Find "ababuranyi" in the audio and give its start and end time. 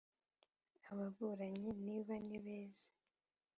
0.91-1.71